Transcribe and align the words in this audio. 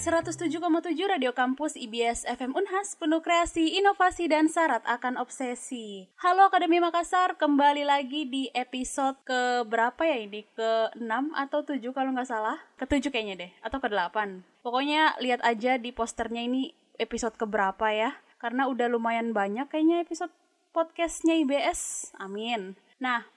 107,7 0.00 0.96
Radio 0.96 1.36
Kampus 1.36 1.76
IBS 1.76 2.24
FM 2.24 2.56
Unhas 2.56 2.96
penuh 2.96 3.20
kreasi, 3.20 3.76
inovasi, 3.76 4.32
dan 4.32 4.48
syarat 4.48 4.80
akan 4.88 5.20
obsesi. 5.20 6.08
Halo 6.24 6.48
Akademi 6.48 6.80
Makassar, 6.80 7.36
kembali 7.36 7.84
lagi 7.84 8.24
di 8.24 8.48
episode 8.56 9.20
ke 9.28 9.60
berapa 9.68 10.00
ya 10.00 10.24
ini? 10.24 10.48
Ke 10.56 10.88
6 10.96 11.04
atau 11.36 11.60
7 11.60 11.92
kalau 11.92 12.16
nggak 12.16 12.32
salah? 12.32 12.56
Ke 12.80 12.88
7 12.88 13.12
kayaknya 13.12 13.44
deh, 13.44 13.52
atau 13.60 13.76
ke 13.76 13.92
8. 13.92 14.40
Pokoknya 14.64 15.20
lihat 15.20 15.44
aja 15.44 15.76
di 15.76 15.92
posternya 15.92 16.48
ini 16.48 16.72
episode 16.96 17.36
ke 17.36 17.44
berapa 17.44 17.92
ya. 17.92 18.16
Karena 18.40 18.72
udah 18.72 18.88
lumayan 18.88 19.36
banyak 19.36 19.68
kayaknya 19.68 20.00
episode 20.00 20.32
podcastnya 20.72 21.36
IBS. 21.44 22.16
Amin. 22.16 22.72
Nah, 22.96 23.28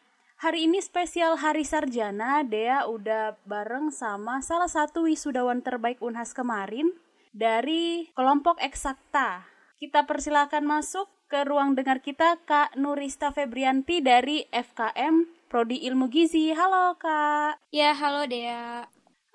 Hari 0.43 0.67
ini 0.67 0.83
spesial 0.83 1.39
Hari 1.39 1.63
Sarjana, 1.63 2.43
Dea 2.43 2.83
udah 2.83 3.39
bareng 3.47 3.95
sama 3.95 4.43
salah 4.43 4.67
satu 4.67 5.07
wisudawan 5.07 5.63
terbaik 5.63 6.03
Unhas 6.03 6.35
kemarin 6.35 6.91
dari 7.31 8.11
kelompok 8.11 8.59
eksakta. 8.59 9.47
Kita 9.79 10.03
persilakan 10.03 10.67
masuk 10.67 11.07
ke 11.31 11.47
ruang 11.47 11.79
dengar 11.79 12.03
kita 12.03 12.43
Kak 12.43 12.75
Nurista 12.75 13.31
Febrianti 13.31 14.03
dari 14.03 14.43
FKM 14.51 15.47
Prodi 15.47 15.79
Ilmu 15.87 16.11
Gizi. 16.11 16.51
Halo 16.51 16.99
Kak. 16.99 17.63
Ya, 17.71 17.95
halo 17.95 18.27
Dea. 18.27 18.83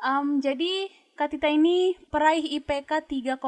Um, 0.05 0.45
jadi 0.45 0.93
Kak 1.17 1.33
Tita 1.33 1.48
ini 1.48 1.97
peraih 2.12 2.45
IPK 2.45 3.09
3,9 3.09 3.41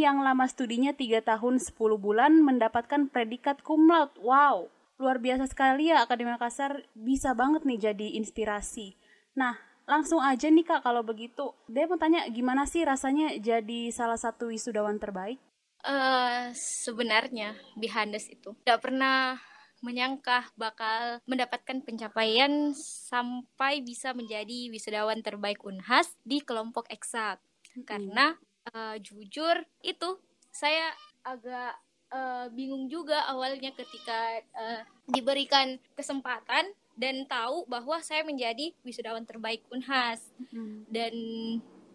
yang 0.00 0.24
lama 0.24 0.48
studinya 0.48 0.96
3 0.96 1.28
tahun 1.28 1.60
10 1.60 1.76
bulan 2.00 2.40
mendapatkan 2.40 3.12
predikat 3.12 3.60
cum 3.60 3.84
laude. 3.84 4.16
Wow, 4.16 4.72
luar 5.00 5.16
biasa 5.16 5.48
sekali 5.48 5.88
ya 5.88 6.04
Akademi 6.04 6.30
Makassar 6.30 6.84
bisa 6.92 7.32
banget 7.32 7.64
nih 7.64 7.90
jadi 7.90 8.06
inspirasi. 8.20 8.94
Nah, 9.32 9.56
langsung 9.88 10.20
aja 10.20 10.52
nih 10.52 10.62
Kak 10.62 10.84
kalau 10.84 11.00
begitu. 11.00 11.56
Dia 11.66 11.88
mau 11.88 11.96
tanya 11.96 12.28
gimana 12.28 12.68
sih 12.68 12.84
rasanya 12.84 13.40
jadi 13.40 13.88
salah 13.90 14.20
satu 14.20 14.52
wisudawan 14.52 15.00
terbaik? 15.00 15.40
Uh, 15.80 16.52
sebenarnya 16.52 17.56
Bihandes 17.72 18.28
itu 18.28 18.52
tidak 18.60 18.84
pernah 18.84 19.40
menyangka 19.80 20.52
bakal 20.60 21.24
mendapatkan 21.24 21.80
pencapaian 21.80 22.76
sampai 22.76 23.80
bisa 23.80 24.12
menjadi 24.12 24.68
wisudawan 24.68 25.24
terbaik 25.24 25.64
Unhas 25.64 26.12
di 26.20 26.44
kelompok 26.44 26.84
eksak. 26.92 27.40
Hmm. 27.72 27.84
Karena 27.88 28.36
uh, 28.76 29.00
jujur 29.00 29.64
itu 29.80 30.20
saya 30.52 30.92
agak 31.24 31.80
uh, 32.10 32.46
bingung 32.52 32.90
juga 32.90 33.24
awalnya 33.30 33.72
ketika 33.72 34.42
uh, 34.54 34.82
diberikan 35.08 35.78
kesempatan 35.94 36.74
dan 36.98 37.24
tahu 37.24 37.64
bahwa 37.64 38.02
saya 38.04 38.26
menjadi 38.26 38.76
wisudawan 38.84 39.24
terbaik 39.24 39.64
Unhas. 39.72 40.20
Hmm. 40.52 40.84
dan 40.90 41.14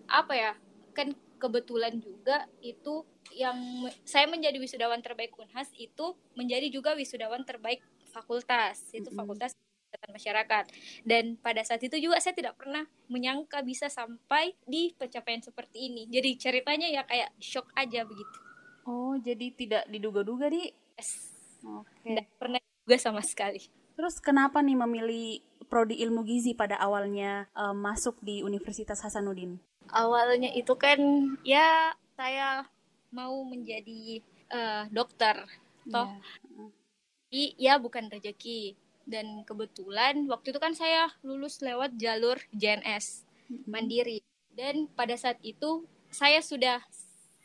apa 0.06 0.34
ya 0.34 0.52
kan 0.96 1.14
kebetulan 1.38 2.00
juga 2.00 2.48
itu 2.64 3.04
yang 3.36 3.58
saya 4.08 4.26
menjadi 4.32 4.58
wisudawan 4.58 5.04
terbaik 5.04 5.36
Unhas 5.36 5.70
itu 5.76 6.16
menjadi 6.34 6.72
juga 6.72 6.96
wisudawan 6.96 7.44
terbaik 7.44 7.84
fakultas. 8.10 8.80
Itu 8.96 9.12
hmm. 9.12 9.20
fakultas 9.20 9.52
kesehatan 9.54 10.12
masyarakat. 10.16 10.66
Dan 11.04 11.36
pada 11.38 11.62
saat 11.68 11.84
itu 11.84 12.00
juga 12.00 12.24
saya 12.24 12.32
tidak 12.32 12.56
pernah 12.56 12.88
menyangka 13.12 13.60
bisa 13.62 13.92
sampai 13.92 14.56
di 14.64 14.96
pencapaian 14.96 15.44
seperti 15.44 15.92
ini. 15.92 16.08
Jadi 16.08 16.40
ceritanya 16.40 16.88
ya 16.88 17.04
kayak 17.04 17.36
shock 17.44 17.68
aja 17.76 18.08
begitu 18.08 18.45
Oh, 18.86 19.18
jadi 19.18 19.50
tidak 19.50 19.84
diduga-duga, 19.90 20.46
Di? 20.50 20.70
Yes. 20.96 21.12
Oke. 21.66 21.90
Okay. 22.06 22.14
Tidak 22.14 22.28
pernah 22.38 22.62
juga 22.62 22.98
sama 23.02 23.22
sekali. 23.26 23.62
Terus 23.98 24.22
kenapa 24.22 24.62
nih 24.62 24.78
memilih 24.78 25.42
prodi 25.66 25.98
ilmu 26.06 26.22
gizi 26.22 26.54
pada 26.54 26.78
awalnya 26.78 27.50
uh, 27.58 27.74
masuk 27.74 28.22
di 28.22 28.46
Universitas 28.46 29.02
Hasanuddin? 29.02 29.58
Awalnya 29.90 30.54
itu 30.54 30.78
kan 30.78 31.00
ya 31.42 31.98
saya 32.14 32.70
mau 33.10 33.42
menjadi 33.48 34.22
uh, 34.54 34.86
dokter, 34.94 35.48
toh. 35.90 36.10
Yeah. 37.34 37.52
ya 37.58 37.74
bukan 37.82 38.12
rezeki. 38.14 38.78
Dan 39.06 39.46
kebetulan 39.46 40.26
waktu 40.26 40.50
itu 40.50 40.60
kan 40.62 40.74
saya 40.74 41.14
lulus 41.22 41.62
lewat 41.62 41.94
jalur 41.98 42.42
JNS 42.54 43.26
mm 43.26 43.54
-hmm. 43.54 43.66
mandiri. 43.70 44.20
Dan 44.54 44.90
pada 44.94 45.14
saat 45.14 45.38
itu 45.46 45.86
saya 46.10 46.42
sudah 46.42 46.82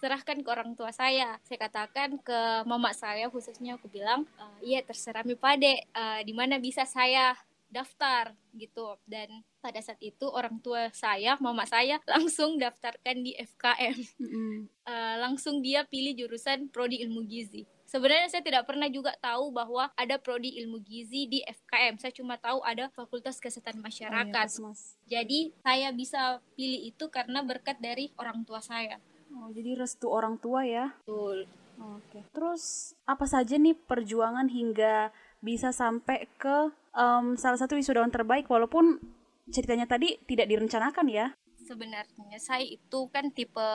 serahkan 0.00 0.40
ke 0.40 0.48
orang 0.48 0.72
tua 0.72 0.90
saya. 0.90 1.36
Saya 1.44 1.58
katakan 1.60 2.16
ke 2.24 2.64
mama 2.64 2.90
saya 2.96 3.28
khususnya 3.28 3.76
aku 3.76 3.86
bilang, 3.92 4.24
e, 4.40 4.72
iya 4.72 4.80
terserah 4.80 5.22
mi 5.28 5.36
pade, 5.36 5.84
uh, 5.92 6.24
di 6.24 6.32
mana 6.32 6.56
bisa 6.56 6.88
saya 6.88 7.36
daftar 7.68 8.32
gitu. 8.56 8.96
Dan 9.04 9.44
pada 9.60 9.78
saat 9.84 10.00
itu 10.00 10.24
orang 10.26 10.58
tua 10.64 10.88
saya 10.90 11.36
mama 11.38 11.68
saya 11.68 12.00
langsung 12.16 12.56
daftarkan 12.56 13.20
di 13.20 13.36
FKM 13.36 13.96
mm 14.18 14.28
-hmm. 14.28 14.56
uh, 14.88 15.14
langsung 15.20 15.60
dia 15.60 15.84
pilih 15.84 16.16
jurusan 16.16 16.72
prodi 16.72 17.04
ilmu 17.04 17.22
gizi. 17.28 17.68
Sebenarnya 17.90 18.30
saya 18.30 18.46
tidak 18.46 18.70
pernah 18.70 18.86
juga 18.86 19.10
tahu 19.18 19.50
bahwa 19.50 19.90
ada 19.98 20.14
prodi 20.14 20.54
ilmu 20.62 20.78
gizi 20.78 21.26
di 21.26 21.42
FKM 21.42 21.98
saya 21.98 22.14
cuma 22.14 22.38
tahu 22.38 22.62
ada 22.62 22.86
fakultas 22.94 23.42
kesehatan 23.42 23.82
masyarakat 23.82 24.46
oh, 24.62 24.70
iya, 24.70 25.18
jadi 25.18 25.40
saya 25.58 25.88
bisa 25.90 26.38
pilih 26.54 26.94
itu 26.94 27.10
karena 27.10 27.42
berkat 27.42 27.82
dari 27.82 28.14
orang 28.14 28.46
tua 28.46 28.62
saya 28.62 29.02
Oh, 29.36 29.48
jadi 29.54 29.78
restu 29.78 30.10
orang 30.10 30.38
tua 30.38 30.66
ya? 30.66 30.94
Betul. 31.06 31.46
Oke. 31.80 32.20
Terus 32.34 32.92
apa 33.08 33.24
saja 33.24 33.56
nih 33.56 33.72
perjuangan 33.72 34.50
hingga 34.52 35.14
bisa 35.40 35.72
sampai 35.72 36.28
ke 36.36 36.68
um, 36.92 37.34
salah 37.40 37.56
satu 37.56 37.78
wisudawan 37.78 38.12
terbaik 38.12 38.44
walaupun 38.52 39.00
ceritanya 39.48 39.88
tadi 39.88 40.20
tidak 40.28 40.50
direncanakan 40.50 41.06
ya? 41.08 41.26
Sebenarnya 41.64 42.38
saya 42.42 42.66
itu 42.66 43.06
kan 43.14 43.30
tipe 43.30 43.70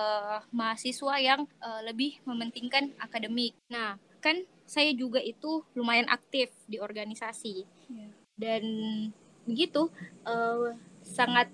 mahasiswa 0.51 1.15
yang 1.17 1.47
uh, 1.63 1.81
lebih 1.87 2.19
mementingkan 2.27 2.91
akademik. 2.99 3.55
Nah, 3.71 3.97
kan 4.19 4.43
saya 4.67 4.91
juga 4.93 5.23
itu 5.23 5.63
lumayan 5.73 6.09
aktif 6.11 6.51
di 6.67 6.77
organisasi. 6.77 7.65
Yeah. 7.89 8.11
Dan 8.35 8.63
begitu 9.47 9.87
uh, 10.27 10.75
sangat 11.05 11.47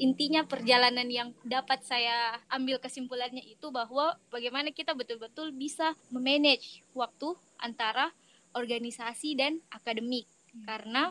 intinya 0.00 0.44
perjalanan 0.48 1.08
yang 1.08 1.36
dapat 1.44 1.84
saya 1.84 2.40
ambil 2.48 2.80
kesimpulannya 2.80 3.44
itu 3.44 3.68
bahwa 3.68 4.16
bagaimana 4.32 4.72
kita 4.72 4.96
betul-betul 4.96 5.52
bisa 5.52 5.92
memanage 6.08 6.80
waktu 6.96 7.36
antara 7.60 8.12
organisasi 8.52 9.36
dan 9.36 9.60
akademik. 9.72 10.28
Hmm. 10.52 10.68
karena 10.68 11.02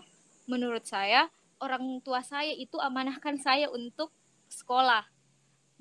menurut 0.46 0.86
saya 0.86 1.26
orang 1.58 1.98
tua 2.06 2.22
saya 2.22 2.54
itu 2.54 2.78
amanahkan 2.78 3.42
saya 3.42 3.74
untuk 3.74 4.14
sekolah 4.50 5.06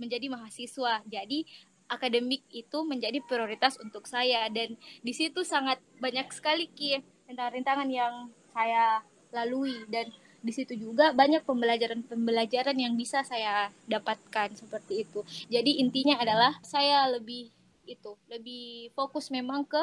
menjadi 0.00 0.32
mahasiswa. 0.32 1.04
Jadi 1.04 1.44
akademik 1.88 2.44
itu 2.52 2.78
menjadi 2.84 3.20
prioritas 3.24 3.76
untuk 3.80 4.08
saya. 4.08 4.48
Dan 4.48 4.80
di 5.04 5.12
situ 5.12 5.44
sangat 5.44 5.80
banyak 6.00 6.28
sekali 6.32 6.72
ki 6.72 7.00
rintangan-rintangan 7.28 7.88
yang 7.92 8.32
saya 8.52 9.04
lalui. 9.32 9.84
Dan 9.88 10.08
di 10.40 10.52
situ 10.56 10.72
juga 10.72 11.12
banyak 11.12 11.44
pembelajaran-pembelajaran 11.44 12.76
yang 12.76 12.96
bisa 12.96 13.20
saya 13.20 13.68
dapatkan 13.84 14.56
seperti 14.56 15.04
itu. 15.04 15.20
Jadi 15.52 15.80
intinya 15.84 16.16
adalah 16.16 16.56
saya 16.64 17.04
lebih 17.12 17.52
itu, 17.84 18.16
lebih 18.32 18.94
fokus 18.96 19.28
memang 19.28 19.68
ke 19.68 19.80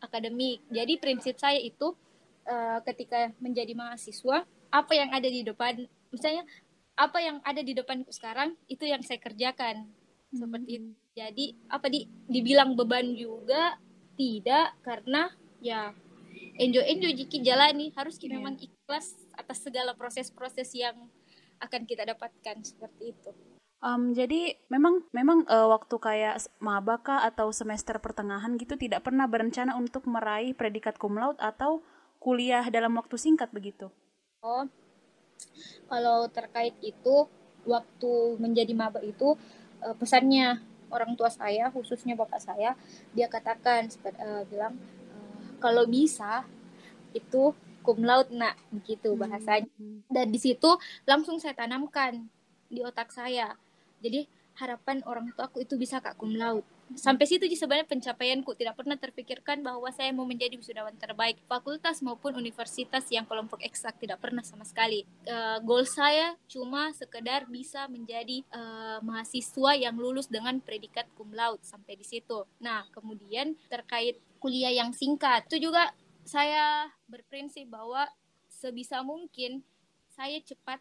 akademik. 0.00 0.64
Jadi 0.72 0.96
prinsip 0.96 1.36
saya 1.36 1.60
itu 1.60 1.92
uh, 2.48 2.80
ketika 2.88 3.34
menjadi 3.42 3.76
mahasiswa, 3.76 4.48
apa 4.72 4.92
yang 4.96 5.10
ada 5.12 5.28
di 5.28 5.44
depan, 5.44 5.84
misalnya 6.08 6.48
apa 6.98 7.18
yang 7.22 7.38
ada 7.46 7.60
di 7.62 7.72
depanku 7.76 8.10
sekarang 8.10 8.56
itu 8.66 8.88
yang 8.88 9.04
saya 9.04 9.20
kerjakan. 9.20 9.86
Hmm. 10.32 10.38
Seperti 10.44 10.70
itu. 10.80 10.90
Jadi 11.12 11.46
apa 11.68 11.86
di 11.92 12.08
dibilang 12.30 12.78
beban 12.78 13.12
juga 13.12 13.76
tidak 14.18 14.74
karena 14.82 15.30
ya 15.62 15.94
enjoy 16.58 16.84
enjoy 16.86 17.14
jiki 17.14 17.42
jalani 17.42 17.94
harus 17.94 18.18
yeah. 18.22 18.34
memang 18.38 18.58
ikhlas 18.58 19.27
atas 19.38 19.62
segala 19.62 19.94
proses-proses 19.94 20.74
yang 20.74 20.98
akan 21.62 21.86
kita 21.86 22.02
dapatkan 22.02 22.58
seperti 22.66 23.14
itu. 23.14 23.30
Um, 23.78 24.10
jadi 24.10 24.58
memang 24.66 25.06
memang 25.14 25.46
uh, 25.46 25.70
waktu 25.70 26.02
kayak 26.02 26.42
maba 26.58 26.98
atau 26.98 27.54
semester 27.54 28.02
pertengahan 28.02 28.58
gitu 28.58 28.74
tidak 28.74 29.06
pernah 29.06 29.30
berencana 29.30 29.78
untuk 29.78 30.02
meraih 30.10 30.50
predikat 30.50 30.98
cum 30.98 31.14
laude 31.14 31.38
atau 31.38 31.78
kuliah 32.18 32.66
dalam 32.74 32.90
waktu 32.98 33.14
singkat 33.14 33.54
begitu. 33.54 33.86
Oh. 34.42 34.66
Kalau 35.86 36.26
terkait 36.26 36.74
itu 36.82 37.30
waktu 37.62 38.12
menjadi 38.42 38.74
maba 38.74 38.98
itu 38.98 39.38
uh, 39.86 39.94
pesannya 39.94 40.58
orang 40.90 41.14
tua 41.14 41.30
saya 41.30 41.70
khususnya 41.70 42.18
bapak 42.18 42.42
saya 42.42 42.74
dia 43.14 43.30
katakan 43.30 43.86
uh, 44.02 44.42
bilang 44.50 44.74
uh, 45.14 45.38
kalau 45.62 45.86
bisa 45.86 46.42
itu 47.14 47.54
cum 47.88 48.04
laude 48.04 48.28
nak 48.36 48.60
begitu 48.68 49.16
hmm, 49.16 49.20
bahasanya. 49.24 49.68
Hmm. 49.80 50.04
dan 50.12 50.28
di 50.28 50.36
situ 50.36 50.76
langsung 51.08 51.40
saya 51.40 51.56
tanamkan 51.56 52.28
di 52.68 52.84
otak 52.84 53.08
saya. 53.08 53.56
Jadi 54.04 54.28
harapan 54.60 55.00
orang 55.08 55.32
tua 55.32 55.48
aku 55.48 55.64
itu 55.64 55.80
bisa 55.80 56.04
kak 56.04 56.20
cum 56.20 56.36
laude 56.36 56.68
sampai 56.96 57.28
situ 57.28 57.44
sebenarnya 57.52 57.84
pencapaianku. 57.84 58.56
Tidak 58.56 58.72
pernah 58.72 58.96
terpikirkan 58.96 59.60
bahwa 59.60 59.90
saya 59.92 60.14
mau 60.14 60.24
menjadi 60.24 60.56
wisudawan 60.56 60.94
terbaik. 60.96 61.36
Fakultas 61.44 62.00
maupun 62.00 62.38
universitas 62.38 63.04
yang 63.12 63.28
kelompok 63.28 63.60
eksak 63.60 63.98
tidak 64.00 64.22
pernah 64.22 64.40
sama 64.46 64.64
sekali. 64.64 65.04
Uh, 65.28 65.60
goal 65.60 65.84
saya 65.84 66.38
cuma 66.48 66.94
sekedar 66.96 67.44
bisa 67.50 67.84
menjadi 67.90 68.46
uh, 68.54 69.02
mahasiswa 69.04 69.76
yang 69.76 69.98
lulus 69.98 70.30
dengan 70.30 70.62
predikat 70.62 71.04
cum 71.18 71.28
laude 71.34 71.60
sampai 71.60 71.98
di 71.98 72.06
situ. 72.06 72.46
Nah 72.62 72.86
kemudian 72.94 73.58
terkait 73.68 74.16
kuliah 74.38 74.72
yang 74.72 74.94
singkat. 74.94 75.50
Itu 75.50 75.68
juga 75.68 75.90
saya 76.28 76.92
berprinsip 77.08 77.64
bahwa 77.72 78.04
sebisa 78.52 79.00
mungkin 79.00 79.64
saya 80.12 80.36
cepat 80.44 80.78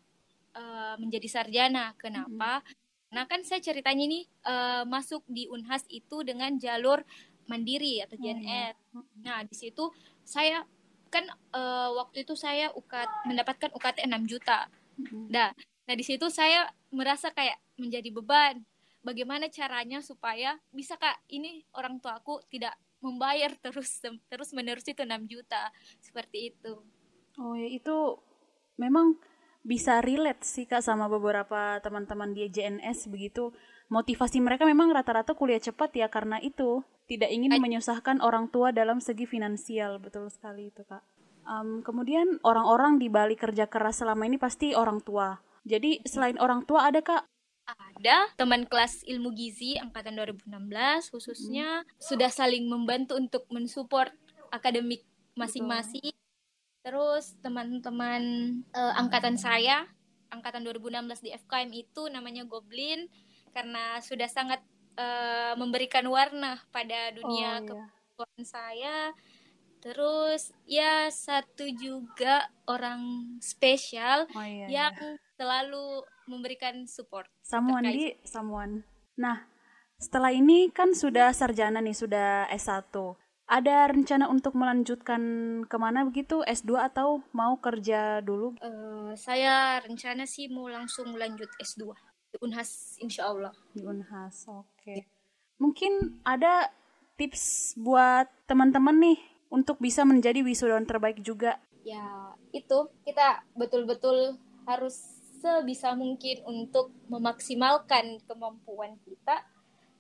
uh, 0.52 1.00
menjadi 1.00 1.32
sarjana 1.32 1.96
kenapa 1.96 2.60
hmm 2.60 2.86
Nah 3.14 3.24
kan 3.24 3.40
saya 3.48 3.64
ceritanya 3.64 4.04
ini 4.04 4.28
uh, 4.44 4.84
masuk 4.84 5.24
di 5.32 5.48
Unhas 5.48 5.88
itu 5.88 6.24
dengan 6.28 6.52
jalur 6.60 7.00
mandiri 7.48 8.04
atau 8.04 8.20
JNS. 8.20 8.76
Oh, 8.92 9.04
iya. 9.04 9.24
Nah 9.24 9.40
di 9.48 9.56
situ 9.56 9.88
saya 10.28 10.68
kan 11.08 11.24
uh, 11.56 11.96
waktu 11.96 12.28
itu 12.28 12.36
saya 12.36 12.68
ukat 12.76 13.08
mendapatkan 13.24 13.72
UKT 13.72 14.04
6 14.04 14.28
juta. 14.28 14.68
Nah, 15.32 15.56
nah 15.88 15.96
di 15.96 16.04
situ 16.04 16.28
saya 16.28 16.68
merasa 16.92 17.32
kayak 17.32 17.56
menjadi 17.80 18.12
beban. 18.12 18.60
Bagaimana 19.08 19.48
caranya 19.48 20.04
supaya 20.04 20.60
bisa 20.76 21.00
kak 21.00 21.24
ini 21.32 21.64
orang 21.72 22.04
tua 22.04 22.20
aku 22.20 22.44
tidak 22.52 22.76
membayar 23.04 23.54
terus 23.60 24.02
terus 24.30 24.50
menerus 24.54 24.86
itu 24.88 25.02
6 25.02 25.30
juta 25.30 25.70
seperti 26.02 26.54
itu. 26.54 26.82
Oh 27.38 27.54
ya 27.54 27.70
itu 27.70 28.18
memang 28.82 29.18
bisa 29.68 30.00
relate 30.00 30.48
sih 30.48 30.64
kak 30.64 30.80
sama 30.80 31.12
beberapa 31.12 31.78
teman-teman 31.84 32.32
di 32.32 32.48
JNS 32.48 33.12
begitu. 33.12 33.52
Motivasi 33.88 34.40
mereka 34.40 34.64
memang 34.64 34.92
rata-rata 34.92 35.36
kuliah 35.36 35.60
cepat 35.60 35.92
ya 35.96 36.08
karena 36.08 36.40
itu. 36.40 36.84
Tidak 37.08 37.32
ingin 37.32 37.56
menyusahkan 37.56 38.20
orang 38.20 38.52
tua 38.52 38.76
dalam 38.76 39.00
segi 39.00 39.24
finansial. 39.24 39.96
Betul 40.00 40.28
sekali 40.28 40.72
itu 40.72 40.84
kak. 40.84 41.04
Um, 41.48 41.80
kemudian 41.80 42.44
orang-orang 42.44 43.00
di 43.00 43.08
balik 43.08 43.48
kerja 43.48 43.72
keras 43.72 44.04
selama 44.04 44.28
ini 44.28 44.36
pasti 44.36 44.76
orang 44.76 45.00
tua. 45.00 45.40
Jadi 45.64 46.04
selain 46.04 46.36
orang 46.40 46.68
tua 46.68 46.92
ada 46.92 47.00
kak 47.00 47.24
ada 47.68 48.32
teman 48.40 48.64
kelas 48.64 49.04
ilmu 49.04 49.36
gizi 49.36 49.76
angkatan 49.76 50.16
2016 50.16 51.12
khususnya 51.12 51.84
hmm. 51.84 52.00
sudah 52.00 52.32
saling 52.32 52.64
membantu 52.72 53.20
untuk 53.20 53.44
mensupport 53.52 54.10
akademik 54.50 55.04
masing-masing 55.36 56.16
Terus 56.88 57.36
teman-teman 57.44 58.24
uh, 58.72 58.94
angkatan 58.96 59.36
saya, 59.36 59.84
angkatan 60.32 60.64
2016 60.64 61.20
di 61.20 61.36
FKM 61.36 61.72
itu 61.76 62.08
namanya 62.08 62.48
Goblin 62.48 63.12
karena 63.52 64.00
sudah 64.00 64.32
sangat 64.32 64.64
uh, 64.96 65.52
memberikan 65.60 66.08
warna 66.08 66.64
pada 66.72 67.12
dunia 67.12 67.60
oh, 67.60 67.84
iya. 68.24 68.46
saya. 68.48 68.98
Terus 69.84 70.56
ya 70.64 71.12
satu 71.12 71.68
juga 71.76 72.48
orang 72.72 73.36
spesial 73.44 74.24
oh, 74.32 74.48
iya, 74.48 74.72
yang 74.72 74.96
iya. 74.96 75.20
Selalu 75.38 76.02
memberikan 76.26 76.84
support. 76.90 77.30
Someone 77.46 77.86
di 77.88 78.18
someone. 78.26 78.84
Nah, 79.22 79.46
setelah 80.02 80.34
ini 80.34 80.74
kan 80.74 80.98
sudah 80.98 81.32
sarjana 81.32 81.80
nih, 81.80 81.96
sudah 81.96 82.50
S1 82.50 82.90
ada 83.48 83.88
rencana 83.88 84.28
untuk 84.28 84.60
melanjutkan 84.60 85.22
ke 85.72 85.78
mana 85.80 86.04
begitu 86.04 86.44
S2 86.44 86.92
atau 86.92 87.24
mau 87.32 87.56
kerja 87.64 88.20
dulu? 88.20 88.60
Uh, 88.60 89.16
saya 89.16 89.80
rencana 89.80 90.28
sih 90.28 90.52
mau 90.52 90.68
langsung 90.68 91.16
lanjut 91.16 91.48
S2 91.56 91.96
di 92.36 92.38
Unhas 92.44 93.00
insya 93.00 93.32
Allah. 93.32 93.56
Di 93.72 93.88
Unhas, 93.88 94.44
oke. 94.52 94.68
Okay. 94.84 95.08
Mungkin 95.64 96.22
ada 96.28 96.70
tips 97.16 97.74
buat 97.80 98.28
teman-teman 98.46 99.00
nih 99.00 99.20
untuk 99.48 99.80
bisa 99.80 100.04
menjadi 100.04 100.44
wisudawan 100.44 100.84
terbaik 100.84 101.24
juga? 101.24 101.58
Ya 101.88 102.36
itu 102.52 102.92
kita 103.08 103.48
betul-betul 103.56 104.36
harus 104.68 105.17
sebisa 105.38 105.94
mungkin 105.94 106.42
untuk 106.46 106.94
memaksimalkan 107.08 108.22
kemampuan 108.26 108.98
kita 109.06 109.46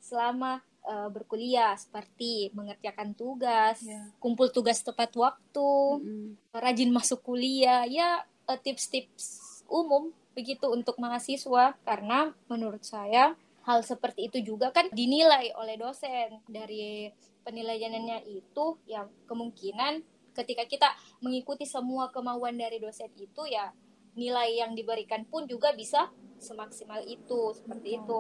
selama 0.01 0.63
uh, 0.88 1.10
berkuliah 1.12 1.75
seperti 1.75 2.50
mengerjakan 2.56 3.13
tugas, 3.13 3.84
yeah. 3.84 4.07
kumpul 4.24 4.50
tugas 4.50 4.81
tepat 4.81 5.12
waktu, 5.19 5.74
mm-hmm. 6.01 6.30
rajin 6.56 6.92
masuk 6.94 7.22
kuliah, 7.22 7.84
ya 7.86 8.24
uh, 8.48 8.60
tips-tips 8.60 9.63
umum 9.68 10.16
begitu 10.31 10.69
untuk 10.69 10.95
mahasiswa 11.01 11.75
karena 11.81 12.31
menurut 12.45 12.86
saya 12.86 13.34
hal 13.68 13.84
seperti 13.84 14.31
itu 14.31 14.56
juga 14.56 14.72
kan 14.72 14.88
dinilai 14.94 15.51
oleh 15.60 15.75
dosen 15.75 16.39
dari 16.48 17.12
penilaiannya 17.44 18.24
itu 18.30 18.80
ya 18.88 19.04
kemungkinan 19.28 20.06
ketika 20.38 20.63
kita 20.69 20.89
mengikuti 21.19 21.66
semua 21.66 22.13
kemauan 22.13 22.56
dari 22.56 22.78
dosen 22.78 23.10
itu 23.18 23.44
ya 23.50 23.74
nilai 24.18 24.58
yang 24.58 24.74
diberikan 24.74 25.24
pun 25.30 25.46
juga 25.46 25.72
bisa 25.78 26.10
semaksimal 26.42 27.06
itu 27.06 27.54
seperti 27.54 28.02
itu. 28.02 28.19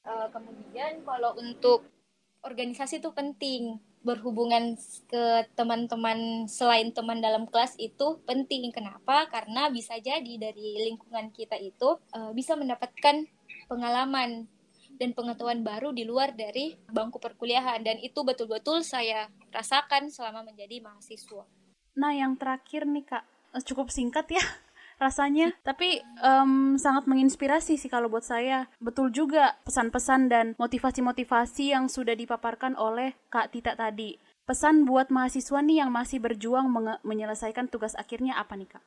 Uh, 0.00 0.28
kemudian 0.32 1.04
kalau 1.04 1.36
untuk 1.36 1.84
organisasi 2.40 3.04
itu 3.04 3.12
penting. 3.12 3.78
Berhubungan 4.00 4.80
ke 5.12 5.44
teman-teman 5.52 6.48
selain 6.48 6.88
teman 6.88 7.20
dalam 7.20 7.44
kelas 7.44 7.76
itu 7.76 8.16
penting. 8.24 8.72
Kenapa? 8.72 9.28
Karena 9.28 9.68
bisa 9.68 10.00
jadi 10.00 10.40
dari 10.40 10.80
lingkungan 10.88 11.28
kita 11.36 11.60
itu 11.60 12.00
uh, 12.16 12.32
bisa 12.32 12.56
mendapatkan 12.56 13.28
pengalaman 13.68 14.48
dan 14.96 15.12
pengetahuan 15.12 15.60
baru 15.60 15.92
di 15.92 16.08
luar 16.08 16.32
dari 16.32 16.80
bangku 16.88 17.20
perkuliahan. 17.20 17.84
Dan 17.84 18.00
itu 18.00 18.24
betul-betul 18.24 18.80
saya 18.88 19.28
rasakan 19.52 20.08
selama 20.08 20.48
menjadi 20.48 20.80
mahasiswa. 20.80 21.44
Nah, 22.00 22.16
yang 22.16 22.40
terakhir 22.40 22.88
nih 22.88 23.04
Kak, 23.04 23.24
cukup 23.68 23.92
singkat 23.92 24.32
ya 24.32 24.44
rasanya. 25.00 25.56
Tapi 25.64 26.04
um, 26.20 26.76
sangat 26.76 27.08
menginspirasi 27.08 27.80
sih 27.80 27.90
kalau 27.90 28.12
buat 28.12 28.22
saya. 28.22 28.68
Betul 28.78 29.10
juga 29.10 29.56
pesan-pesan 29.64 30.28
dan 30.28 30.46
motivasi-motivasi 30.60 31.72
yang 31.72 31.88
sudah 31.88 32.12
dipaparkan 32.12 32.76
oleh 32.76 33.16
Kak 33.32 33.56
Tita 33.56 33.74
tadi. 33.74 34.20
Pesan 34.44 34.84
buat 34.84 35.08
mahasiswa 35.08 35.64
nih 35.64 35.80
yang 35.82 35.90
masih 35.90 36.20
berjuang 36.20 36.68
menyelesaikan 37.00 37.72
tugas 37.72 37.96
akhirnya 37.96 38.36
apa 38.36 38.54
nih 38.54 38.68
Kak? 38.68 38.84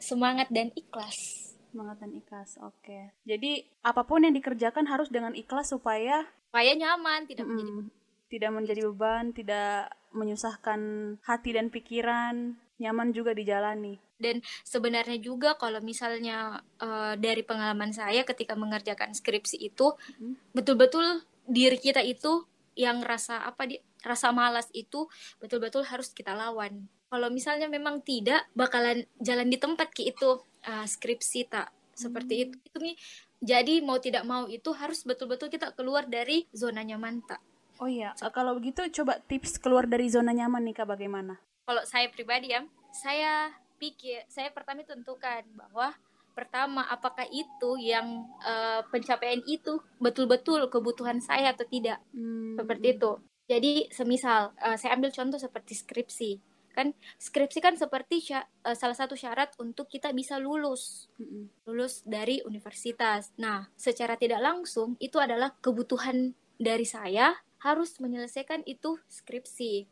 Semangat 0.00 0.48
dan 0.48 0.72
ikhlas. 0.72 1.52
Semangat 1.74 1.98
dan 1.98 2.14
ikhlas 2.14 2.54
oke. 2.62 2.78
Okay. 2.86 3.10
jadi 3.26 3.66
apa 3.82 4.06
pun 4.06 4.22
yang 4.22 4.30
dikerjakan 4.30 4.86
harus 4.86 5.10
dengan 5.10 5.34
ikhlas 5.34 5.74
supaya 5.74 6.22
supaya 6.54 6.70
nyaman 6.78 7.26
tidak 7.26 7.50
mm, 7.50 7.58
menjadi 7.58 7.90
tidak 8.30 8.50
menjadi 8.54 8.80
beban 8.86 9.34
tidak 9.34 9.90
menyusahkan 10.14 10.80
hati 11.26 11.50
dan 11.50 11.74
pikiran 11.74 12.54
nyaman 12.84 13.10
juga 13.16 13.32
dijalani. 13.32 13.96
Dan 14.14 14.44
sebenarnya 14.62 15.18
juga 15.18 15.56
kalau 15.56 15.80
misalnya 15.80 16.62
uh, 16.78 17.16
dari 17.18 17.42
pengalaman 17.42 17.90
saya 17.90 18.22
ketika 18.22 18.54
mengerjakan 18.54 19.16
skripsi 19.16 19.58
itu 19.58 19.96
hmm. 20.20 20.54
betul-betul 20.54 21.24
diri 21.44 21.76
kita 21.80 22.00
itu 22.04 22.44
yang 22.74 23.02
rasa 23.02 23.42
apa 23.46 23.70
di 23.70 23.76
rasa 24.02 24.34
malas 24.34 24.68
itu 24.76 25.08
betul-betul 25.40 25.82
harus 25.88 26.12
kita 26.12 26.36
lawan. 26.36 26.86
Kalau 27.08 27.30
misalnya 27.30 27.70
memang 27.70 28.02
tidak 28.02 28.44
bakalan 28.58 29.06
jalan 29.22 29.46
di 29.48 29.58
tempat 29.58 29.90
ki 29.94 30.12
itu 30.12 30.42
uh, 30.66 30.86
skripsi 30.86 31.48
tak 31.48 31.72
seperti 31.94 32.32
hmm. 32.34 32.42
itu. 32.44 32.54
Itu 32.70 32.76
nih 32.82 32.96
jadi 33.44 33.74
mau 33.84 34.00
tidak 34.00 34.24
mau 34.24 34.48
itu 34.48 34.72
harus 34.72 35.04
betul-betul 35.04 35.52
kita 35.52 35.76
keluar 35.76 36.08
dari 36.08 36.48
zona 36.56 36.80
nyaman 36.80 37.20
tak 37.28 37.44
oh 37.80 37.90
iya. 37.90 38.14
So, 38.18 38.30
kalau 38.30 38.58
begitu 38.58 38.84
coba 39.02 39.18
tips 39.24 39.58
keluar 39.58 39.88
dari 39.88 40.06
zona 40.10 40.30
nyaman 40.30 40.62
nih 40.66 40.74
kak 40.82 40.88
bagaimana? 40.90 41.38
Kalau 41.64 41.82
saya 41.88 42.12
pribadi 42.12 42.52
ya 42.52 42.60
saya 42.94 43.50
pikir 43.82 44.22
saya 44.30 44.54
pertama 44.54 44.86
tentukan 44.86 45.42
bahwa 45.58 45.90
pertama 46.34 46.82
apakah 46.90 47.26
itu 47.30 47.78
yang 47.78 48.26
uh, 48.42 48.82
pencapaian 48.90 49.42
itu 49.46 49.78
betul-betul 50.02 50.66
kebutuhan 50.70 51.22
saya 51.22 51.54
atau 51.54 51.66
tidak? 51.66 52.02
Hmm. 52.14 52.58
seperti 52.58 52.98
itu. 52.98 53.12
Jadi 53.44 53.72
semisal 53.92 54.50
uh, 54.58 54.76
saya 54.78 54.98
ambil 54.98 55.14
contoh 55.14 55.38
seperti 55.38 55.78
skripsi. 55.78 56.32
Kan 56.74 56.90
skripsi 57.22 57.62
kan 57.62 57.78
seperti 57.78 58.18
uh, 58.34 58.74
salah 58.74 58.98
satu 58.98 59.14
syarat 59.14 59.54
untuk 59.62 59.86
kita 59.86 60.10
bisa 60.10 60.42
lulus. 60.42 61.06
Hmm. 61.18 61.50
lulus 61.70 62.02
dari 62.02 62.42
universitas. 62.42 63.30
Nah 63.38 63.70
secara 63.78 64.18
tidak 64.18 64.42
langsung 64.42 64.98
itu 64.98 65.22
adalah 65.22 65.54
kebutuhan 65.62 66.34
dari 66.58 66.86
saya 66.86 67.34
harus 67.64 67.96
menyelesaikan 67.96 68.60
itu 68.68 69.00
skripsi. 69.08 69.88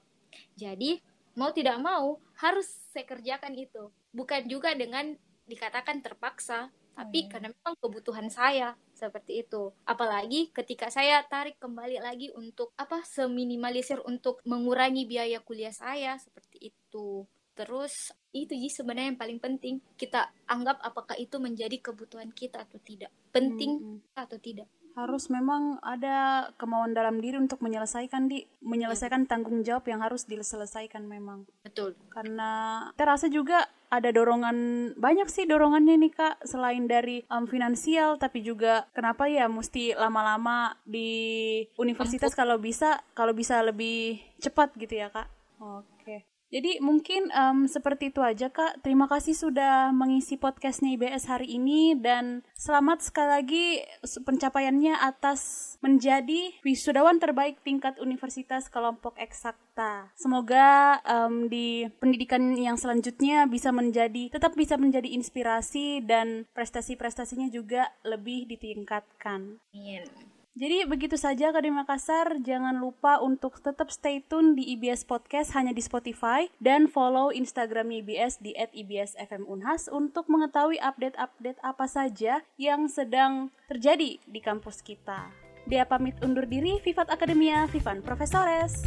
Jadi 0.61 1.01
mau 1.33 1.49
tidak 1.57 1.81
mau 1.81 2.21
harus 2.37 2.69
saya 2.93 3.09
kerjakan 3.09 3.57
itu. 3.57 3.89
Bukan 4.13 4.45
juga 4.45 4.77
dengan 4.77 5.17
dikatakan 5.49 6.05
terpaksa 6.05 6.69
tapi 6.93 7.25
hmm. 7.25 7.29
karena 7.33 7.49
memang 7.49 7.75
kebutuhan 7.81 8.29
saya 8.29 8.77
seperti 8.93 9.41
itu. 9.41 9.73
Apalagi 9.89 10.53
ketika 10.53 10.93
saya 10.93 11.25
tarik 11.25 11.57
kembali 11.57 12.05
lagi 12.05 12.29
untuk 12.37 12.77
apa 12.77 13.01
seminimalisir 13.09 14.05
untuk 14.05 14.45
mengurangi 14.45 15.09
biaya 15.09 15.41
kuliah 15.41 15.73
saya 15.73 16.21
seperti 16.21 16.69
itu. 16.69 17.25
Terus 17.57 18.13
itu 18.33 18.53
sih 18.53 18.73
sebenarnya 18.73 19.17
yang 19.17 19.21
paling 19.21 19.41
penting. 19.41 19.81
Kita 19.97 20.29
anggap 20.49 20.85
apakah 20.85 21.17
itu 21.17 21.41
menjadi 21.41 21.81
kebutuhan 21.81 22.29
kita 22.33 22.69
atau 22.69 22.77
tidak. 22.81 23.09
Penting 23.33 23.81
hmm. 23.81 23.99
atau 24.13 24.37
tidak 24.37 24.69
harus 24.97 25.29
memang 25.33 25.81
ada 25.81 26.49
kemauan 26.57 26.93
dalam 26.93 27.21
diri 27.21 27.39
untuk 27.39 27.61
menyelesaikan 27.61 28.29
di. 28.29 28.45
Menyelesaikan 28.63 29.27
tanggung 29.27 29.67
jawab 29.67 29.85
yang 29.91 30.01
harus 30.01 30.25
diselesaikan 30.25 31.05
memang. 31.05 31.45
Betul. 31.67 31.99
Karena 32.09 32.87
terasa 32.95 33.27
juga 33.27 33.67
ada 33.93 34.09
dorongan 34.09 34.57
banyak 34.97 35.29
sih 35.29 35.45
dorongannya 35.45 36.01
nih 36.01 36.13
kak. 36.15 36.35
Selain 36.47 36.87
dari 36.89 37.27
um, 37.29 37.45
finansial 37.45 38.17
tapi 38.17 38.41
juga 38.41 38.89
kenapa 38.97 39.29
ya 39.29 39.51
mesti 39.51 39.99
lama-lama 39.99 40.79
di 40.89 41.63
universitas 41.77 42.33
kalau 42.33 42.57
bisa 42.57 43.03
kalau 43.13 43.37
bisa 43.37 43.61
lebih 43.61 44.23
cepat 44.41 44.73
gitu 44.79 44.97
ya 44.97 45.13
kak. 45.13 45.29
Oke 45.61 46.32
jadi 46.53 46.85
mungkin 46.85 47.33
um, 47.33 47.65
seperti 47.65 48.13
itu 48.13 48.21
aja 48.21 48.53
kak. 48.53 48.85
Terima 48.85 49.09
kasih 49.09 49.33
sudah 49.33 49.89
mengisi 49.89 50.37
podcastnya 50.37 50.93
IBS 51.01 51.25
hari 51.25 51.57
ini 51.57 51.97
dan 51.97 52.45
selamat 52.53 53.01
sekali 53.01 53.31
lagi 53.33 53.67
pencapaiannya 54.05 55.01
atas 55.01 55.75
menjadi 55.81 56.53
wisudawan 56.61 57.17
terbaik 57.17 57.65
tingkat 57.65 57.97
Universitas 57.97 58.69
Kelompok 58.69 59.17
Eksakta. 59.17 60.13
Semoga 60.13 61.01
um, 61.09 61.49
di 61.49 61.89
pendidikan 61.97 62.53
yang 62.53 62.77
selanjutnya 62.77 63.49
bisa 63.49 63.73
menjadi 63.73 64.29
tetap 64.29 64.53
bisa 64.53 64.77
menjadi 64.77 65.09
inspirasi 65.09 66.05
dan 66.05 66.45
prestasi-prestasinya 66.53 67.49
juga 67.49 67.89
lebih 68.05 68.45
ditingkatkan. 68.45 69.57
Amin. 69.73 70.32
Jadi 70.53 70.85
begitu 70.85 71.17
saja 71.17 71.49
Akademi 71.49 71.81
Makassar, 71.81 72.37
jangan 72.45 72.77
lupa 72.77 73.17
untuk 73.25 73.57
tetap 73.65 73.89
stay 73.89 74.21
tune 74.21 74.53
di 74.53 74.77
IBS 74.77 75.09
Podcast 75.09 75.57
hanya 75.57 75.73
di 75.73 75.81
Spotify 75.81 76.45
dan 76.61 76.93
follow 76.93 77.33
Instagram 77.33 77.89
IBS 77.89 78.37
di 78.37 78.53
@ibsfmunhas 78.53 79.89
untuk 79.89 80.29
mengetahui 80.29 80.77
update-update 80.77 81.57
apa 81.65 81.89
saja 81.89 82.45
yang 82.61 82.85
sedang 82.85 83.49
terjadi 83.65 84.21
di 84.21 84.41
kampus 84.45 84.85
kita. 84.85 85.33
Dia 85.65 85.89
pamit 85.89 86.21
undur 86.21 86.45
diri, 86.45 86.85
Vivat 86.85 87.09
Akademia, 87.09 87.65
Vivan 87.73 88.05
Profesores. 88.05 88.85